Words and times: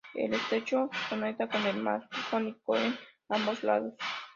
El 0.15 0.33
estrecho 0.33 0.89
conecta 1.11 1.47
con 1.47 1.63
el 1.67 1.77
Mar 1.77 2.09
Jónico 2.31 2.75
en 2.75 2.97
ambos 3.29 3.61
lados. 3.63 3.93